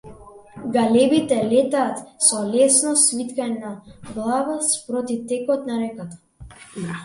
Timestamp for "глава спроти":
4.15-5.15